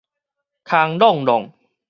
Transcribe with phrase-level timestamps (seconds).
[0.63, 1.51] 空閬閬